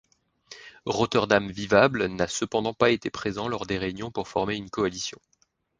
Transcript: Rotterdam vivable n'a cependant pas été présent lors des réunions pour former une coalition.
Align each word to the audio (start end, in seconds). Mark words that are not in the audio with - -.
Rotterdam 0.87 1.51
vivable 1.51 2.07
n'a 2.07 2.25
cependant 2.27 2.73
pas 2.73 2.89
été 2.89 3.11
présent 3.11 3.47
lors 3.47 3.67
des 3.67 3.77
réunions 3.77 4.09
pour 4.09 4.27
former 4.27 4.55
une 4.55 4.71
coalition. 4.71 5.19